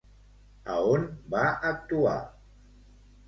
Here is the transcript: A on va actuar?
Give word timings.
A 0.75 0.77
on 0.93 1.03
va 1.35 1.43
actuar? 1.73 2.17